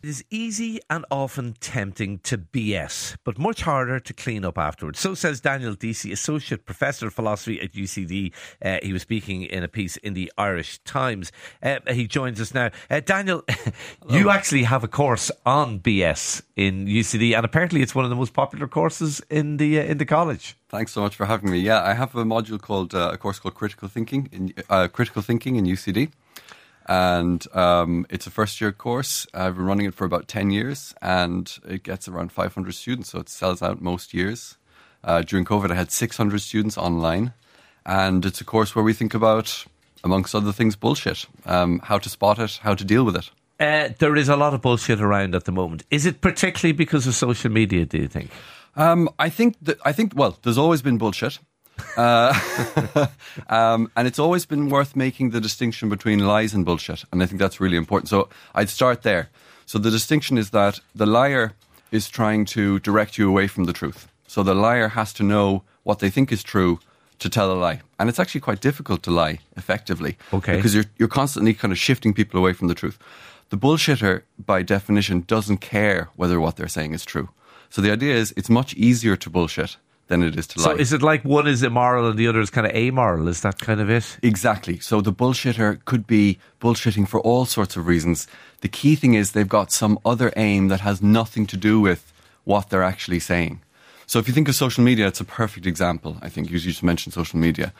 [0.00, 5.00] It is easy and often tempting to BS, but much harder to clean up afterwards.
[5.00, 8.32] So says Daniel Deasy, Associate Professor of Philosophy at UCD.
[8.64, 11.32] Uh, he was speaking in a piece in the Irish Times.
[11.60, 12.70] Uh, he joins us now.
[12.88, 13.42] Uh, Daniel,
[14.08, 18.16] you actually have a course on BS in UCD, and apparently it's one of the
[18.16, 20.56] most popular courses in the uh, in the college.
[20.68, 21.58] Thanks so much for having me.
[21.58, 25.22] Yeah, I have a module called uh, a course called Critical Thinking in uh, Critical
[25.22, 26.12] Thinking in UCD
[26.88, 29.26] and um, it's a first year course.
[29.34, 33.20] I've been running it for about 10 years and it gets around 500 students, so
[33.20, 34.56] it sells out most years.
[35.04, 37.32] Uh, during COVID, I had 600 students online,
[37.86, 39.64] and it's a course where we think about,
[40.02, 43.30] amongst other things, bullshit, um, how to spot it, how to deal with it.
[43.60, 45.84] Uh, there is a lot of bullshit around at the moment.
[45.90, 48.30] Is it particularly because of social media, do you think?
[48.76, 51.38] Um, I think that I think well, there's always been bullshit.
[51.96, 53.06] Uh,
[53.48, 57.04] um, and it's always been worth making the distinction between lies and bullshit.
[57.12, 58.08] And I think that's really important.
[58.08, 59.28] So I'd start there.
[59.66, 61.52] So the distinction is that the liar
[61.90, 64.08] is trying to direct you away from the truth.
[64.26, 66.80] So the liar has to know what they think is true
[67.18, 67.80] to tell a lie.
[67.98, 70.16] And it's actually quite difficult to lie effectively.
[70.32, 70.56] Okay.
[70.56, 72.98] Because you're, you're constantly kind of shifting people away from the truth.
[73.50, 77.30] The bullshitter, by definition, doesn't care whether what they're saying is true.
[77.70, 79.76] So the idea is it's much easier to bullshit
[80.08, 80.76] than it is to so lie.
[80.76, 83.28] So is it like one is immoral and the other is kind of amoral?
[83.28, 84.18] Is that kind of it?
[84.22, 84.78] Exactly.
[84.80, 88.26] So the bullshitter could be bullshitting for all sorts of reasons.
[88.60, 92.12] The key thing is they've got some other aim that has nothing to do with
[92.44, 93.60] what they're actually saying.
[94.06, 96.16] So if you think of social media, it's a perfect example.
[96.22, 97.72] I think you just mentioned social media.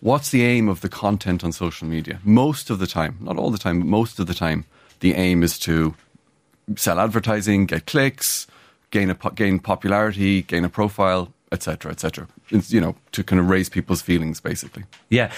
[0.00, 2.20] What's the aim of the content on social media?
[2.24, 4.66] Most of the time, not all the time, but most of the time,
[5.00, 5.94] the aim is to
[6.76, 8.46] sell advertising, get clicks,
[8.90, 12.26] gain a gain popularity, gain a profile, etc., etc.
[12.48, 14.84] You know, to kind of raise people's feelings, basically.
[15.10, 15.30] Yeah,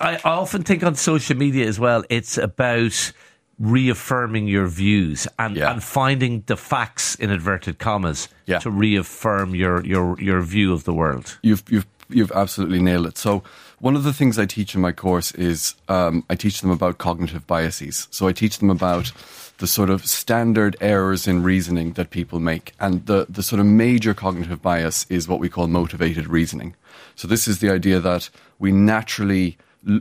[0.00, 2.04] I often think on social media as well.
[2.08, 3.12] It's about
[3.58, 5.70] reaffirming your views and, yeah.
[5.70, 8.58] and finding the facts in inverted commas yeah.
[8.58, 11.38] to reaffirm your, your your view of the world.
[11.42, 13.18] You've you've you've absolutely nailed it.
[13.18, 13.42] So
[13.78, 16.98] one of the things I teach in my course is um, I teach them about
[16.98, 18.08] cognitive biases.
[18.10, 19.12] So I teach them about
[19.58, 22.72] the sort of standard errors in reasoning that people make.
[22.80, 26.74] And the, the sort of major cognitive bias is what we call motivated reasoning.
[27.14, 29.58] So this is the idea that we naturally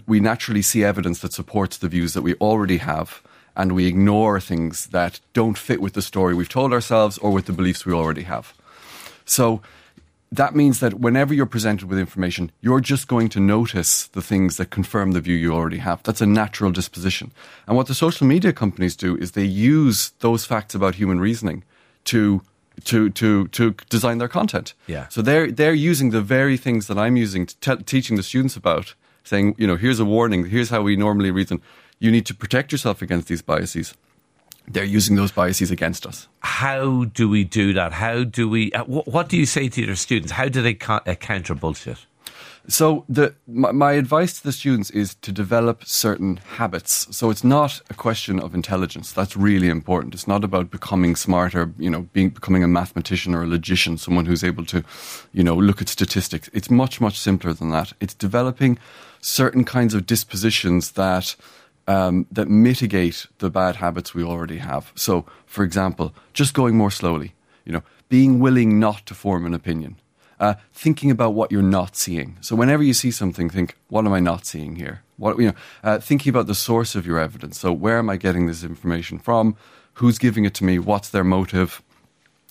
[0.07, 3.21] we naturally see evidence that supports the views that we already have
[3.55, 7.45] and we ignore things that don't fit with the story we've told ourselves or with
[7.45, 8.53] the beliefs we already have.
[9.25, 9.61] So
[10.35, 14.57] that means that whenever you're presented with information, you're just going to notice the things
[14.57, 16.01] that confirm the view you already have.
[16.03, 17.31] That's a natural disposition.
[17.67, 21.63] And what the social media companies do is they use those facts about human reasoning
[22.05, 22.41] to
[22.85, 24.73] to to to design their content.
[24.87, 25.07] Yeah.
[25.09, 28.95] So they're they're using the very things that I'm using te- teaching the students about,
[29.23, 30.45] saying, you know, here's a warning.
[30.49, 31.61] Here's how we normally reason.
[31.99, 33.93] You need to protect yourself against these biases
[34.67, 36.27] they're using those biases against us.
[36.39, 37.93] How do we do that?
[37.93, 38.71] How do we?
[38.71, 40.31] Uh, what, do you say to your students?
[40.31, 42.05] How do they uh, counter bullshit?
[42.67, 47.07] So the my, my, advice to the students is to develop certain habits.
[47.15, 49.11] So it's not a question of intelligence.
[49.11, 50.13] That's really important.
[50.13, 54.25] It's not about becoming smarter, you know, being becoming a mathematician or a logician, someone
[54.25, 54.81] who's able to,
[55.33, 56.49] you know, look at statistics.
[56.53, 57.91] It's much much simpler than that.
[57.99, 58.79] It's developing
[59.19, 61.35] certain kinds of dispositions that
[61.87, 64.91] um, that mitigate the bad habits we already have.
[64.95, 67.33] So, for example, just going more slowly,
[67.65, 69.97] you know, being willing not to form an opinion,
[70.39, 72.37] uh, thinking about what you're not seeing.
[72.41, 75.01] So, whenever you see something, think, what am I not seeing here?
[75.17, 77.59] What you know, uh, thinking about the source of your evidence.
[77.59, 79.55] So, where am I getting this information from?
[79.95, 80.79] Who's giving it to me?
[80.79, 81.81] What's their motive?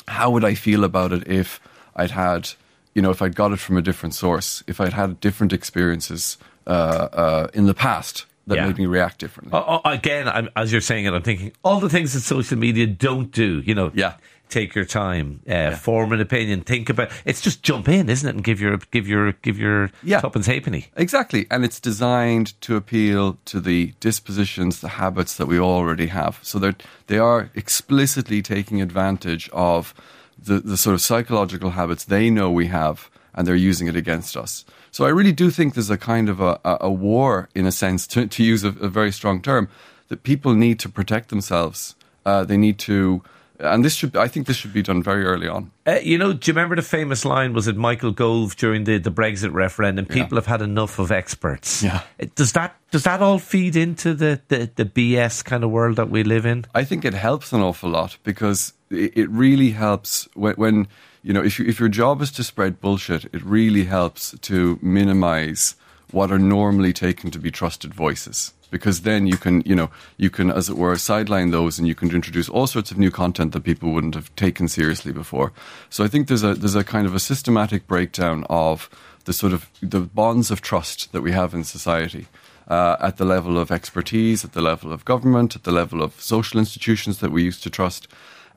[0.08, 1.60] How would I feel about it if
[1.96, 2.50] I'd had,
[2.94, 6.38] you know, if I'd got it from a different source, if I'd had different experiences
[6.66, 8.26] uh, uh in the past?
[8.46, 8.66] That yeah.
[8.66, 9.52] made me react differently.
[9.54, 12.58] Oh, oh, again, I'm, as you're saying it, I'm thinking all the things that social
[12.58, 13.62] media don't do.
[13.64, 14.16] You know, yeah.
[14.48, 15.76] Take your time, uh, yeah.
[15.76, 17.10] form an opinion, think about.
[17.24, 20.20] It's just jump in, isn't it, and give your give your give your yeah.
[20.20, 20.88] tuppence halfpenny.
[20.94, 26.38] Exactly, and it's designed to appeal to the dispositions, the habits that we already have.
[26.42, 26.74] So they
[27.06, 29.94] they are explicitly taking advantage of
[30.38, 34.36] the the sort of psychological habits they know we have, and they're using it against
[34.36, 34.64] us.
[34.90, 38.06] So I really do think there's a kind of a, a war, in a sense,
[38.08, 39.68] to, to use a, a, very strong term,
[40.08, 41.94] that people need to protect themselves.
[42.26, 43.22] Uh, they need to,
[43.58, 45.70] and this should, I think, this should be done very early on.
[45.86, 47.54] Uh, you know, do you remember the famous line?
[47.54, 50.04] Was it Michael Gove during the, the Brexit referendum?
[50.04, 50.42] People yeah.
[50.42, 51.82] have had enough of experts.
[51.82, 52.02] Yeah.
[52.20, 55.96] Uh, does that does that all feed into the, the, the BS kind of world
[55.96, 56.66] that we live in?
[56.74, 60.88] I think it helps an awful lot because it, it really helps when, when
[61.22, 64.78] you know, if, you, if your job is to spread bullshit, it really helps to
[64.82, 65.76] minimize
[66.10, 70.30] what are normally taken to be trusted voices because then you can, you know, you
[70.30, 73.52] can, as it were, sideline those, and you can introduce all sorts of new content
[73.52, 75.52] that people wouldn't have taken seriously before.
[75.90, 78.90] So I think there's a there's a kind of a systematic breakdown of
[79.26, 82.26] the sort of the bonds of trust that we have in society.
[82.68, 86.18] Uh, at the level of expertise, at the level of government, at the level of
[86.20, 88.06] social institutions that we used to trust.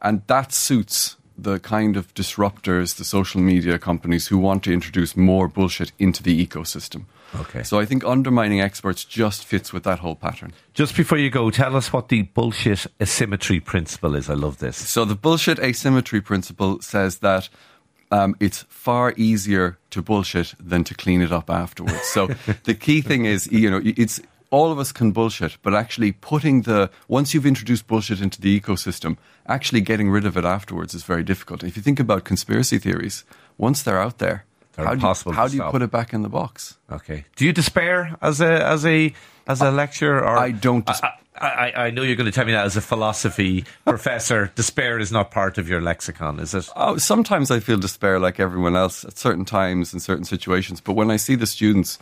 [0.01, 5.17] And that suits the kind of disruptors, the social media companies who want to introduce
[5.17, 7.05] more bullshit into the ecosystem.
[7.35, 7.63] Okay.
[7.63, 10.53] So I think undermining experts just fits with that whole pattern.
[10.73, 14.29] Just before you go, tell us what the bullshit asymmetry principle is.
[14.29, 14.77] I love this.
[14.77, 17.49] So the bullshit asymmetry principle says that
[18.11, 22.03] um, it's far easier to bullshit than to clean it up afterwards.
[22.03, 22.27] So
[22.63, 26.63] the key thing is, you know, it's all of us can bullshit, but actually putting
[26.63, 31.03] the once you've introduced bullshit into the ecosystem, actually getting rid of it afterwards is
[31.03, 31.63] very difficult.
[31.63, 33.25] If you think about conspiracy theories,
[33.57, 36.21] once they're out there, They're how do you, how do you put it back in
[36.21, 36.77] the box?
[36.91, 37.25] Okay.
[37.35, 39.13] Do you despair as a as a
[39.47, 40.19] as a lecturer?
[40.19, 40.93] Or I don't des-
[41.37, 44.51] I, I, I know you're going to tell me that as a philosophy professor.
[44.55, 46.69] Despair is not part of your lexicon, is it?
[46.75, 50.81] Oh, sometimes I feel despair like everyone else at certain times in certain situations.
[50.81, 51.99] But when I see the students,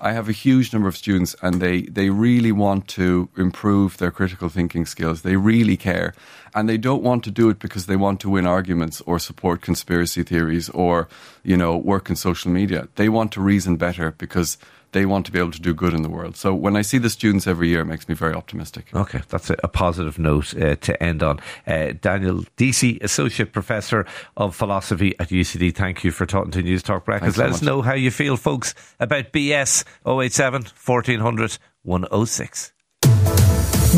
[0.00, 4.10] I have a huge number of students and they, they really want to improve their
[4.10, 5.22] critical thinking skills.
[5.22, 6.14] They really care.
[6.54, 9.62] And they don't want to do it because they want to win arguments or support
[9.62, 11.08] conspiracy theories or,
[11.42, 12.88] you know, work in social media.
[12.96, 14.58] They want to reason better because
[14.96, 16.36] they want to be able to do good in the world.
[16.36, 18.88] So when I see the students every year, it makes me very optimistic.
[18.94, 21.38] Okay, that's a, a positive note uh, to end on.
[21.66, 24.06] Uh, Daniel Deasy, Associate Professor
[24.38, 27.36] of Philosophy at UCD, thank you for talking to News Talk Breakfast.
[27.36, 27.66] Thanks so Let us much.
[27.66, 32.72] know how you feel, folks, about BS 087 1400 106.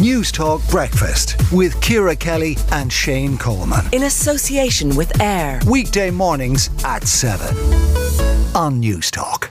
[0.00, 3.84] News Talk Breakfast with Ciara Kelly and Shane Coleman.
[3.92, 5.60] In association with AIR.
[5.70, 7.56] Weekday mornings at 7
[8.54, 9.50] on News Talk.